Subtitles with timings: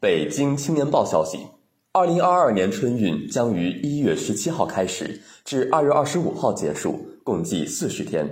[0.00, 1.40] 北京青年报消息，
[1.90, 8.24] 二零二二年春运将于一月十七号开始，至二月二十五号结束，共计四十天。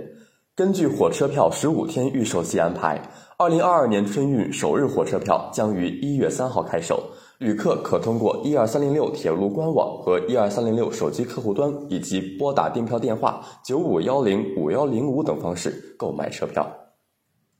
[0.55, 3.01] 根据火车票十五天预售期安排，
[3.37, 7.03] 二零二二年春运首日火车票将于一月三号开售，
[7.39, 16.86] 旅客可通过一二三零六铁路官网和一二三零六手机客户端以及拨打订票电话九五幺零五幺零五等方式购买车票。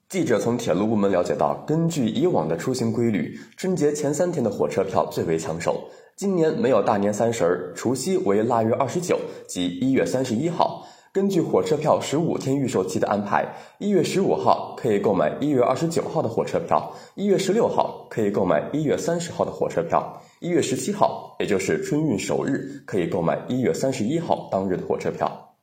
[0.10, 5.90] 记者从铁路部门了解到，根据以往的出行规律，春节前三天的火车票最为抢手。
[6.16, 10.88] 今年没有大年三十儿，除夕为腊月二十九及一月三十一号。
[11.12, 25.57] 根据火车票十五天预售期的安排，一月十五号可以购买一月二十九号的火车票，一月十六号可以购买一月三十号的火车票，一月十七号，也就是春运首日，可以购买一月三十一号当日的火车票。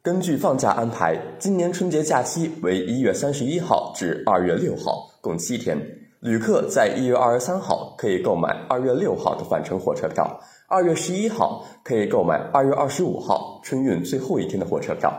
[0.00, 5.76] 根据放假安排，今年春节假期为一月三十一号至二月六号，共七天。
[6.20, 15.12] 旅客在一月二十三号可以购买二月六号的返程火车票，二月十一号可以购买二月二十五号春运最后一天的火车票。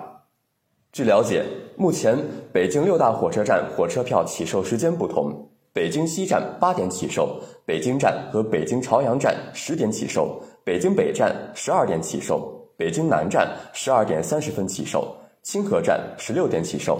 [0.94, 1.44] 据了解，
[1.76, 2.18] 目前
[2.54, 12.56] 北京六大火车站火车票起售时间不同：北京西站八点起售，北京站和北京朝阳站十点起售，北京北站十二点起售。
[12.80, 15.14] 北京南站十二点三十分起售，
[15.44, 16.98] 清河站十六点起售。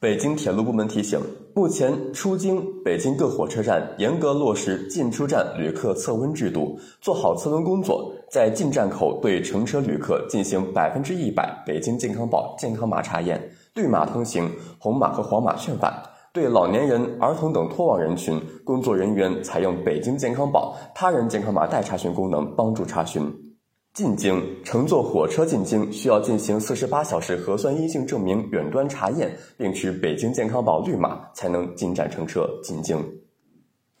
[0.00, 1.20] 北京铁路部门提醒，
[1.54, 13.38] 目前出京北京各火车站严格落实进出站旅客测温制度，做好测温工作，在进站口对乘车旅客进行百分之一百北京健康宝健康码查验，
[13.74, 15.92] 绿码通行，红码和黄码劝返。
[16.32, 23.30] 对老年人、儿童等脱网人群，工作人员采用北京健康宝他人健康码代查询功能帮助查询。
[23.94, 32.98] 进京乘坐火车进京需要进行四十八小时核酸阴性证明远端查验，并持北京健康宝绿码才能进站乘车进京。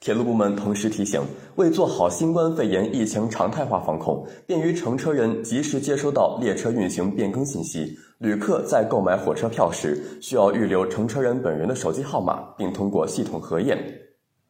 [0.00, 1.22] 铁路部门同时提醒，
[1.54, 13.78] 为做好新冠肺炎疫情常态化防控，便于乘车人及时接收到列车运行变更信息，旅客在购买火车票时需要预留乘车人本人的手机号码，并通过系统核验。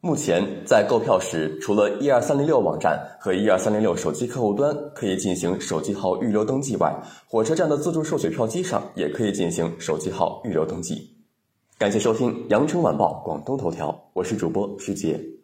[0.05, 6.95] 目前，在购票时，除了一二三零六网站和一二三零六手机客户端可以进行手机号预留登记外，
[7.27, 11.09] 火车站的自助售取票机上也可以进行手机号预留登记。
[11.79, 15.34] 感谢收听《羊城晚报广东头条》，我是主播师杰。